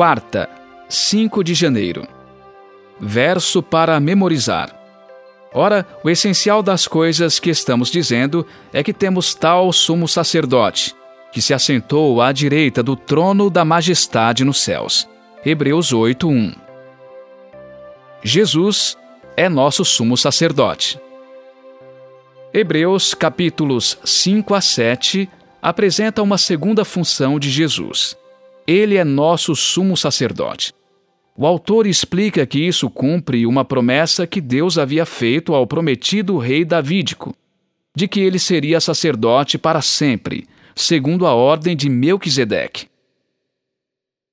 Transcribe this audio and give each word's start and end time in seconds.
quarta, 0.00 0.48
5 0.88 1.44
de 1.44 1.52
janeiro. 1.52 2.08
Verso 2.98 3.62
para 3.62 4.00
memorizar. 4.00 4.74
Ora, 5.52 5.86
o 6.02 6.08
essencial 6.08 6.62
das 6.62 6.88
coisas 6.88 7.38
que 7.38 7.50
estamos 7.50 7.90
dizendo 7.90 8.46
é 8.72 8.82
que 8.82 8.94
temos 8.94 9.34
tal 9.34 9.70
sumo 9.74 10.08
sacerdote, 10.08 10.94
que 11.30 11.42
se 11.42 11.52
assentou 11.52 12.22
à 12.22 12.32
direita 12.32 12.82
do 12.82 12.96
trono 12.96 13.50
da 13.50 13.62
majestade 13.62 14.42
nos 14.42 14.62
céus. 14.62 15.06
Hebreus 15.44 15.92
8, 15.92 16.26
1. 16.26 16.54
Jesus 18.24 18.96
é 19.36 19.50
nosso 19.50 19.84
sumo 19.84 20.16
sacerdote. 20.16 20.98
Hebreus 22.54 23.12
capítulos 23.12 23.98
5 24.02 24.54
a 24.54 24.62
7 24.62 25.28
apresenta 25.60 26.22
uma 26.22 26.38
segunda 26.38 26.86
função 26.86 27.38
de 27.38 27.50
Jesus. 27.50 28.18
Ele 28.70 28.96
é 28.96 29.02
nosso 29.02 29.56
sumo 29.56 29.96
sacerdote. 29.96 30.72
O 31.36 31.44
autor 31.44 31.88
explica 31.88 32.46
que 32.46 32.60
isso 32.60 32.88
cumpre 32.88 33.44
uma 33.44 33.64
promessa 33.64 34.28
que 34.28 34.40
Deus 34.40 34.78
havia 34.78 35.04
feito 35.04 35.56
ao 35.56 35.66
prometido 35.66 36.38
rei 36.38 36.64
Davídico, 36.64 37.34
de 37.96 38.06
que 38.06 38.20
ele 38.20 38.38
seria 38.38 38.80
sacerdote 38.80 39.58
para 39.58 39.82
sempre, 39.82 40.46
segundo 40.76 41.26
a 41.26 41.34
ordem 41.34 41.74
de 41.74 41.88
Melquisedeque. 41.88 42.86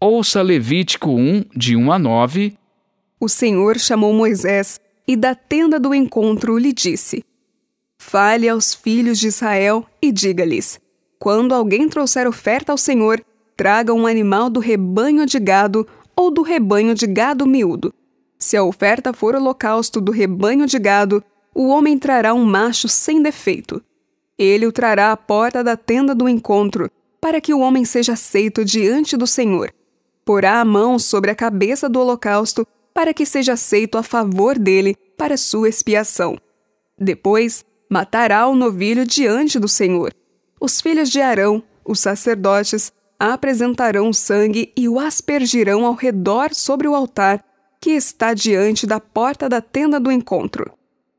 Ouça 0.00 0.40
Levítico 0.40 1.10
1, 1.10 1.44
de 1.54 1.76
1 1.76 1.92
a 1.92 1.98
9. 1.98 2.56
O 3.20 3.28
Senhor 3.28 3.78
chamou 3.78 4.14
Moisés 4.14 4.80
e 5.06 5.14
da 5.14 5.34
tenda 5.34 5.78
do 5.78 5.94
encontro 5.94 6.56
lhe 6.56 6.72
disse: 6.72 7.22
Fale 7.98 8.48
aos 8.48 8.74
filhos 8.74 9.18
de 9.18 9.26
Israel 9.26 9.86
e 10.00 10.10
diga-lhes: 10.10 10.80
Quando 11.18 11.54
alguém 11.54 11.86
trouxer 11.86 12.26
oferta 12.26 12.72
ao 12.72 12.78
Senhor, 12.78 13.22
traga 13.56 13.92
um 13.92 14.06
animal 14.06 14.50
do 14.50 14.60
rebanho 14.60 15.26
de 15.26 15.38
gado 15.38 15.86
ou 16.16 16.30
do 16.30 16.42
rebanho 16.42 16.94
de 16.94 17.06
gado 17.06 17.46
miúdo. 17.46 17.92
Se 18.38 18.56
a 18.56 18.64
oferta 18.64 19.12
for 19.12 19.34
holocausto 19.34 20.00
do 20.00 20.10
rebanho 20.10 20.66
de 20.66 20.78
gado, 20.78 21.22
o 21.54 21.68
homem 21.68 21.98
trará 21.98 22.34
um 22.34 22.44
macho 22.44 22.88
sem 22.88 23.22
defeito. 23.22 23.82
Ele 24.38 24.66
o 24.66 24.72
trará 24.72 25.12
à 25.12 25.16
porta 25.16 25.62
da 25.62 25.76
tenda 25.76 26.14
do 26.14 26.28
encontro, 26.28 26.90
para 27.20 27.40
que 27.40 27.54
o 27.54 27.60
homem 27.60 27.84
seja 27.84 28.14
aceito 28.14 28.64
diante 28.64 29.16
do 29.16 29.26
Senhor. 29.26 29.72
Porá 30.24 30.60
a 30.60 30.64
mão 30.64 30.98
sobre 30.98 31.30
a 31.30 31.34
cabeça 31.34 31.88
do 31.88 32.00
holocausto, 32.00 32.66
para 32.92 33.14
que 33.14 33.24
seja 33.24 33.52
aceito 33.52 33.96
a 33.96 34.02
favor 34.02 34.58
dele 34.58 34.96
para 35.16 35.36
sua 35.36 35.68
expiação. 35.68 36.36
Depois, 36.98 37.64
matará 37.88 38.46
o 38.48 38.54
novilho 38.54 39.06
diante 39.06 39.58
do 39.58 39.68
Senhor. 39.68 40.12
Os 40.60 40.80
filhos 40.80 41.10
de 41.10 41.20
Arão, 41.20 41.62
os 41.84 42.00
sacerdotes, 42.00 42.92
apresentarão 43.30 44.12
sangue 44.12 44.72
e 44.76 44.88
o 44.88 44.98
aspergirão 44.98 45.86
ao 45.86 45.94
redor 45.94 46.52
sobre 46.52 46.88
o 46.88 46.94
altar 46.94 47.44
que 47.80 47.90
está 47.90 48.34
diante 48.34 48.84
da 48.84 48.98
porta 48.98 49.48
da 49.48 49.60
tenda 49.60 50.00
do 50.00 50.10
encontro. 50.10 50.72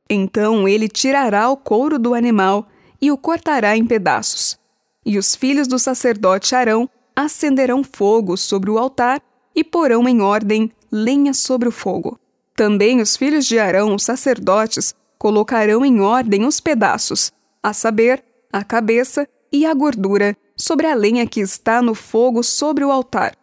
Então 0.09 0.67
ele 0.67 0.89
tirará 0.89 1.49
o 1.49 1.55
couro 1.55 1.97
do 1.97 2.13
animal 2.13 2.67
e 3.01 3.09
o 3.09 3.17
cortará 3.17 3.77
em 3.77 3.85
pedaços. 3.85 4.59
E 5.05 5.17
os 5.17 5.33
filhos 5.33 5.65
do 5.65 5.79
sacerdote 5.79 6.53
Arão 6.53 6.89
acenderão 7.15 7.83
fogo 7.83 8.35
sobre 8.35 8.69
o 8.69 8.77
altar 8.77 9.21
e 9.55 9.63
porão 9.63 10.05
em 10.07 10.21
ordem 10.21 10.71
lenha 10.91 11.33
sobre 11.33 11.69
o 11.69 11.71
fogo. 11.71 12.19
Também 12.53 12.99
os 12.99 13.15
filhos 13.15 13.45
de 13.45 13.59
Arão, 13.59 13.95
os 13.95 14.03
sacerdotes, 14.03 14.93
colocarão 15.17 15.85
em 15.85 16.01
ordem 16.01 16.45
os 16.45 16.59
pedaços, 16.59 17.31
a 17.61 17.71
saber, 17.71 18.21
a 18.51 18.61
cabeça 18.61 19.25
e 19.51 19.65
a 19.65 19.73
gordura, 19.73 20.35
sobre 20.55 20.87
a 20.87 20.93
lenha 20.93 21.25
que 21.25 21.39
está 21.39 21.81
no 21.81 21.95
fogo 21.95 22.43
sobre 22.43 22.83
o 22.83 22.91
altar. 22.91 23.35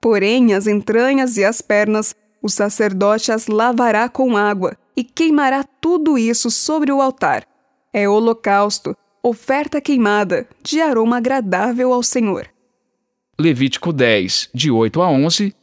Porém, 0.00 0.54
as 0.54 0.66
entranhas 0.66 1.36
e 1.36 1.44
as 1.44 1.60
pernas, 1.60 2.14
o 2.42 2.48
sacerdote 2.48 3.32
as 3.32 3.46
lavará 3.46 4.08
com 4.08 4.36
água 4.36 4.76
e 4.96 5.02
queimará 5.02 5.64
tudo 5.64 6.16
isso 6.16 6.50
sobre 6.50 6.92
o 6.92 7.00
altar. 7.00 7.46
É 7.92 8.08
holocausto, 8.08 8.96
oferta 9.22 9.80
queimada, 9.80 10.48
de 10.62 10.80
aroma 10.80 11.16
agradável 11.16 11.92
ao 11.92 12.02
Senhor. 12.02 12.48
Levítico 13.38 13.92
10, 13.92 14.50
de 14.54 14.70
8 14.70 15.02
a 15.02 15.10
11. 15.10 15.54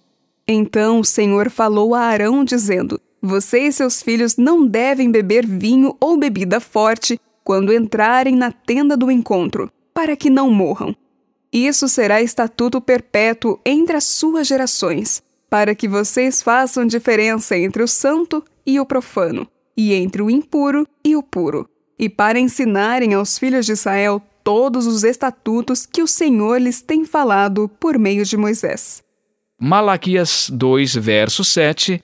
Então 0.47 0.99
o 0.99 1.05
Senhor 1.05 1.49
falou 1.49 1.95
a 1.95 2.01
Arão, 2.01 2.43
dizendo: 2.43 2.99
você 3.25 3.67
e 3.67 3.71
seus 3.71 4.03
filhos 4.03 4.35
não 4.35 4.67
devem 4.67 5.09
beber 5.09 5.45
vinho 5.45 5.95
ou 5.97 6.17
bebida 6.17 6.59
forte 6.59 7.17
quando 7.41 7.73
entrarem 7.73 8.35
na 8.35 8.51
tenda 8.51 8.97
do 8.97 9.09
encontro, 9.09 9.71
para 9.93 10.15
que 10.15 10.29
não 10.29 10.49
morram. 10.49 10.95
Isso 11.51 11.87
será 11.87 12.21
estatuto 12.21 12.81
perpétuo 12.81 13.59
entre 13.65 13.95
as 13.95 14.03
suas 14.03 14.47
gerações, 14.47 15.21
para 15.49 15.75
que 15.75 15.87
vocês 15.87 16.41
façam 16.41 16.85
diferença 16.85 17.57
entre 17.57 17.83
o 17.83 17.87
santo 17.87 18.43
e 18.65 18.79
o 18.79 18.85
profano, 18.85 19.47
e 19.77 19.93
entre 19.93 20.21
o 20.21 20.29
impuro 20.29 20.87
e 21.03 21.15
o 21.15 21.21
puro, 21.21 21.69
e 21.97 22.09
para 22.09 22.39
ensinarem 22.39 23.13
aos 23.13 23.37
filhos 23.37 23.65
de 23.65 23.73
Israel 23.73 24.21
todos 24.43 24.87
os 24.87 25.03
estatutos 25.03 25.85
que 25.85 26.01
o 26.01 26.07
Senhor 26.07 26.59
lhes 26.59 26.81
tem 26.81 27.05
falado 27.05 27.69
por 27.79 27.99
meio 27.99 28.25
de 28.25 28.35
Moisés. 28.35 29.03
Malaquias 29.59 30.49
2, 30.51 30.95
verso 30.95 31.43
7 31.43 32.03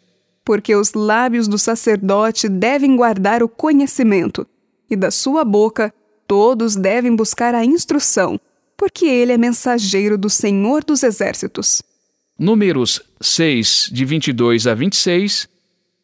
porque 0.49 0.75
os 0.75 0.93
lábios 0.93 1.47
do 1.47 1.59
sacerdote 1.59 2.49
devem 2.49 2.95
guardar 2.95 3.43
o 3.43 3.47
conhecimento, 3.47 4.47
e 4.89 4.95
da 4.95 5.11
sua 5.11 5.45
boca 5.45 5.93
todos 6.29 6.77
devem 6.77 7.13
buscar 7.13 7.53
a 7.53 7.65
instrução, 7.65 8.39
porque 8.77 9.05
ele 9.05 9.33
é 9.33 9.37
mensageiro 9.37 10.17
do 10.17 10.29
Senhor 10.29 10.83
dos 10.83 11.03
Exércitos. 11.03 11.83
Números 12.39 13.01
6, 13.19 13.89
de 13.91 14.05
22 14.05 14.65
a 14.67 14.73
26. 14.73 15.49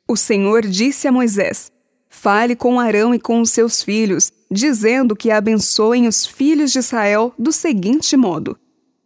O 0.05 0.17
Senhor 0.17 0.63
disse 0.67 1.07
a 1.07 1.11
Moisés: 1.11 1.71
Fale 2.09 2.57
com 2.57 2.77
Arão 2.79 3.15
e 3.15 3.19
com 3.19 3.39
os 3.39 3.51
seus 3.51 3.81
filhos, 3.81 4.33
dizendo 4.51 5.15
que 5.15 5.31
abençoem 5.31 6.07
os 6.07 6.25
filhos 6.25 6.73
de 6.73 6.79
Israel 6.79 7.33
do 7.39 7.53
seguinte 7.53 8.17
modo: 8.17 8.57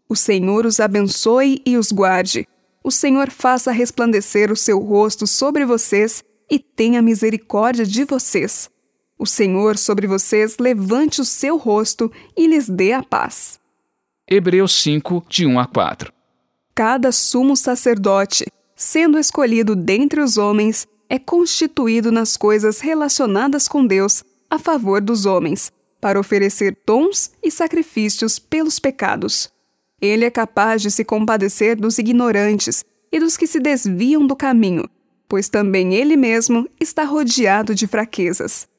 O 0.07 0.15
Senhor 0.15 0.65
os 0.65 0.79
abençoe 0.79 1.61
e 1.65 1.77
os 1.77 1.91
guarde 1.91 2.47
o 2.83 2.91
Senhor 2.91 3.29
faça 3.29 3.71
resplandecer 3.71 4.51
o 4.51 4.55
seu 4.55 4.79
rosto 4.79 5.27
sobre 5.27 5.65
vocês 5.65 6.23
e 6.49 6.57
tenha 6.57 7.01
misericórdia 7.01 7.85
de 7.85 8.03
vocês. 8.03 8.69
O 9.21 9.25
Senhor 9.25 9.77
sobre 9.77 10.07
vocês 10.07 10.57
levante 10.57 11.19
o 11.19 11.25
seu 11.25 11.57
rosto 11.57 12.09
e 12.37 12.47
lhes 12.47 12.69
dê 12.69 12.93
a 12.93 13.03
paz. 13.03 13.59
Hebreus 14.25 14.71
5, 14.81 15.25
de 15.27 15.45
1 15.45 15.59
a 15.59 15.67
4 15.67 16.13
Cada 16.73 17.11
sumo 17.11 17.57
sacerdote, 17.57 18.45
sendo 18.77 19.19
escolhido 19.19 19.75
dentre 19.75 20.21
os 20.21 20.37
homens, 20.37 20.87
é 21.09 21.19
constituído 21.19 22.13
nas 22.13 22.37
coisas 22.37 22.79
relacionadas 22.79 23.67
com 23.67 23.85
Deus 23.85 24.23
a 24.49 24.57
favor 24.57 25.01
dos 25.01 25.25
homens, 25.25 25.69
para 25.99 26.17
oferecer 26.17 26.77
dons 26.87 27.33
e 27.43 27.51
sacrifícios 27.51 28.39
pelos 28.39 28.79
pecados. 28.79 29.51
Ele 30.01 30.23
é 30.23 30.31
capaz 30.31 30.81
de 30.81 30.89
se 30.89 31.03
compadecer 31.03 31.75
dos 31.75 31.97
ignorantes 31.97 32.85
e 33.11 33.19
dos 33.19 33.35
que 33.35 33.47
se 33.47 33.59
desviam 33.59 34.25
do 34.25 34.33
caminho, 34.33 34.89
pois 35.27 35.49
também 35.49 35.93
ele 35.93 36.15
mesmo 36.15 36.69
está 36.79 37.03
rodeado 37.03 37.75
de 37.75 37.85
fraquezas. 37.85 38.69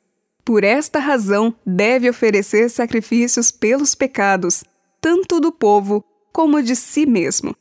Por 0.45 0.65
esta 0.65 0.99
razão, 0.99 1.55
deve 1.67 2.09
oferecer 2.09 2.69
sacrifícios 2.71 3.51
pelos 3.51 3.95
pecados, 3.95 4.65
tanto 5.01 5.41
do 5.41 5.53
povo 5.53 6.05
como 6.33 6.63
de 6.63 6.75
si 6.75 7.07
mesmo. 7.07 7.55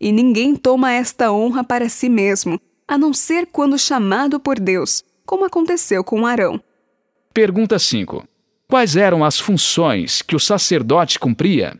E 0.00 0.12
ninguém 0.12 0.54
toma 0.54 0.92
esta 0.92 1.30
honra 1.32 1.62
para 1.62 1.88
si 1.88 2.08
mesmo, 2.08 2.60
a 2.86 2.96
não 2.96 3.12
ser 3.12 3.46
quando 3.46 3.78
chamado 3.78 4.40
por 4.40 4.58
Deus, 4.58 5.04
como 5.26 5.44
aconteceu 5.44 6.02
com 6.02 6.26
Arão. 6.26 6.60
Pergunta 7.32 7.78
5. 7.78 8.26
Quais 8.66 8.96
eram 8.96 9.24
as 9.24 9.38
funções 9.38 10.22
que 10.22 10.34
o 10.34 10.40
sacerdote 10.40 11.18
cumpria? 11.18 11.76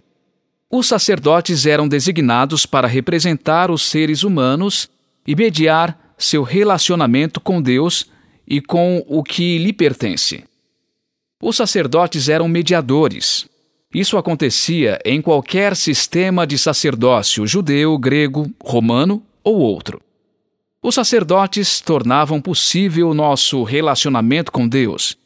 Os 0.70 0.86
sacerdotes 0.86 1.66
eram 1.66 1.88
designados 1.88 2.64
para 2.64 2.86
representar 2.86 3.70
os 3.70 3.82
seres 3.82 4.22
humanos 4.22 4.88
e 5.26 5.34
mediar 5.34 6.14
seu 6.16 6.42
relacionamento 6.42 7.40
com 7.40 7.60
Deus 7.60 8.10
e 8.46 8.60
com 8.60 9.04
o 9.08 9.22
que 9.22 9.58
lhe 9.58 9.72
pertence. 9.72 10.44
Os 11.42 11.56
sacerdotes 11.56 12.28
eram 12.28 12.46
mediadores. 12.46 13.48
Isso 13.94 14.18
acontecia 14.18 14.98
em 15.04 15.22
qualquer 15.22 15.74
sistema 15.74 16.46
de 16.46 16.58
sacerdócio 16.58 17.46
judeu, 17.46 17.96
grego, 17.96 18.50
romano 18.62 19.22
ou 19.42 19.58
outro. 19.58 20.00
Os 20.82 20.94
sacerdotes 20.94 21.80
tornavam 21.80 22.40
possível 22.40 23.08
o 23.08 23.14
nosso 23.14 23.62
relacionamento 23.62 24.52
com 24.52 24.68
Deus, 24.68 25.16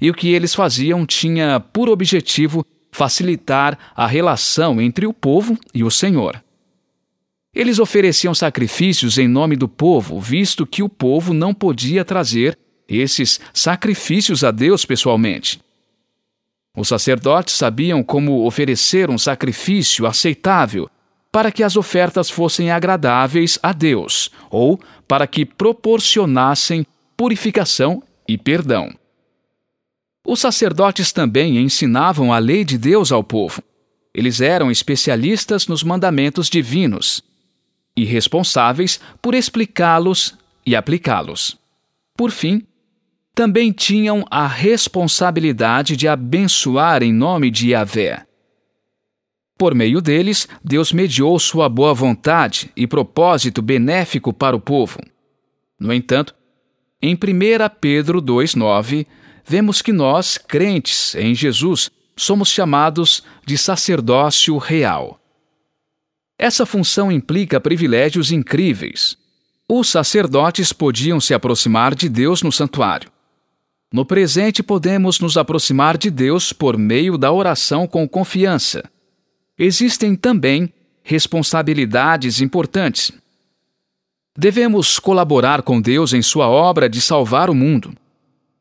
e 0.00 0.08
o 0.08 0.14
que 0.14 0.28
eles 0.28 0.54
faziam 0.54 1.04
tinha 1.04 1.60
por 1.60 1.88
objetivo 1.88 2.64
facilitar 2.92 3.78
a 3.94 4.06
relação 4.06 4.80
entre 4.80 5.06
o 5.06 5.12
povo 5.12 5.58
e 5.74 5.84
o 5.84 5.90
Senhor. 5.90 6.42
Eles 7.54 7.78
ofereciam 7.78 8.34
sacrifícios 8.34 9.18
em 9.18 9.26
nome 9.26 9.56
do 9.56 9.68
povo, 9.68 10.20
visto 10.20 10.66
que 10.66 10.82
o 10.82 10.88
povo 10.88 11.34
não 11.34 11.52
podia 11.52 12.04
trazer 12.04 12.58
esses 12.88 13.40
sacrifícios 13.52 14.44
a 14.44 14.50
Deus 14.50 14.84
pessoalmente. 14.84 15.60
Os 16.76 16.88
sacerdotes 16.88 17.54
sabiam 17.54 18.02
como 18.02 18.46
oferecer 18.46 19.08
um 19.08 19.16
sacrifício 19.16 20.06
aceitável 20.06 20.90
para 21.32 21.50
que 21.50 21.62
as 21.62 21.76
ofertas 21.76 22.30
fossem 22.30 22.70
agradáveis 22.70 23.58
a 23.62 23.72
Deus 23.72 24.30
ou 24.50 24.80
para 25.08 25.26
que 25.26 25.44
proporcionassem 25.44 26.86
purificação 27.16 28.02
e 28.28 28.36
perdão. 28.36 28.94
Os 30.24 30.40
sacerdotes 30.40 31.12
também 31.12 31.58
ensinavam 31.58 32.32
a 32.32 32.38
lei 32.38 32.64
de 32.64 32.76
Deus 32.76 33.12
ao 33.12 33.22
povo. 33.22 33.62
Eles 34.12 34.40
eram 34.40 34.70
especialistas 34.70 35.66
nos 35.66 35.82
mandamentos 35.82 36.50
divinos 36.50 37.22
e 37.96 38.04
responsáveis 38.04 39.00
por 39.22 39.34
explicá-los 39.34 40.34
e 40.64 40.74
aplicá-los. 40.74 41.56
Por 42.16 42.30
fim, 42.30 42.66
também 43.36 43.70
tinham 43.70 44.24
a 44.30 44.46
responsabilidade 44.46 45.94
de 45.94 46.08
abençoar 46.08 47.02
em 47.02 47.12
nome 47.12 47.50
de 47.50 47.72
Yahvé. 47.72 48.26
Por 49.58 49.74
meio 49.74 50.00
deles, 50.00 50.48
Deus 50.64 50.90
mediou 50.90 51.38
sua 51.38 51.68
boa 51.68 51.92
vontade 51.92 52.70
e 52.74 52.86
propósito 52.86 53.60
benéfico 53.60 54.32
para 54.32 54.56
o 54.56 54.60
povo. 54.60 55.00
No 55.78 55.92
entanto, 55.92 56.34
em 57.00 57.14
1 57.14 57.18
Pedro 57.78 58.22
2,9, 58.22 59.06
vemos 59.44 59.82
que 59.82 59.92
nós, 59.92 60.38
crentes 60.38 61.14
em 61.14 61.34
Jesus, 61.34 61.90
somos 62.16 62.48
chamados 62.48 63.22
de 63.44 63.58
sacerdócio 63.58 64.56
real. 64.56 65.20
Essa 66.38 66.64
função 66.64 67.12
implica 67.12 67.60
privilégios 67.60 68.32
incríveis. 68.32 69.18
Os 69.68 69.90
sacerdotes 69.90 70.72
podiam 70.72 71.20
se 71.20 71.34
aproximar 71.34 71.94
de 71.94 72.08
Deus 72.08 72.42
no 72.42 72.50
santuário. 72.50 73.14
No 73.92 74.04
presente, 74.04 74.62
podemos 74.62 75.20
nos 75.20 75.36
aproximar 75.36 75.96
de 75.96 76.10
Deus 76.10 76.52
por 76.52 76.76
meio 76.76 77.16
da 77.16 77.30
oração 77.30 77.86
com 77.86 78.08
confiança. 78.08 78.84
Existem 79.58 80.16
também 80.16 80.72
responsabilidades 81.02 82.40
importantes. 82.40 83.12
Devemos 84.36 84.98
colaborar 84.98 85.62
com 85.62 85.80
Deus 85.80 86.12
em 86.12 86.20
sua 86.20 86.48
obra 86.48 86.88
de 86.88 87.00
salvar 87.00 87.48
o 87.48 87.54
mundo. 87.54 87.94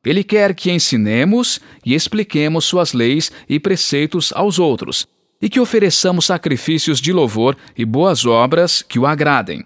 Ele 0.05 0.23
quer 0.23 0.53
que 0.53 0.71
ensinemos 0.71 1.59
e 1.83 1.95
expliquemos 1.95 2.63
suas 2.63 2.93
leis 2.93 3.31
e 3.49 3.59
preceitos 3.59 4.31
aos 4.33 4.59
outros, 4.59 5.07
e 5.41 5.49
que 5.49 5.59
ofereçamos 5.59 6.25
sacrifícios 6.25 7.01
de 7.01 7.11
louvor 7.11 7.57
e 7.75 7.83
boas 7.83 8.25
obras 8.25 8.83
que 8.83 8.99
o 8.99 9.05
agradem. 9.05 9.65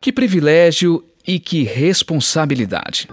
Que 0.00 0.12
privilégio 0.12 1.04
e 1.26 1.40
que 1.40 1.64
responsabilidade! 1.64 3.08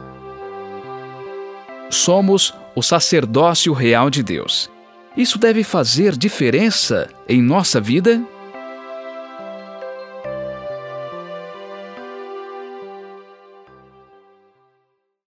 Somos 1.89 2.53
o 2.75 2.81
sacerdócio 2.81 3.73
real 3.73 4.09
de 4.09 4.21
Deus. 4.21 4.69
Isso 5.17 5.39
deve 5.39 5.63
fazer 5.63 6.15
diferença 6.15 7.09
em 7.27 7.41
nossa 7.41 7.81
vida? 7.81 8.21